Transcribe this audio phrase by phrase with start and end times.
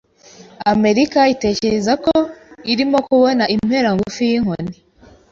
[0.73, 2.13] Amerika itekereza ko
[2.71, 4.75] irimo kubona impera ngufi yinkoni.